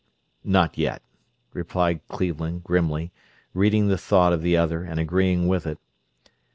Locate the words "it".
5.67-5.77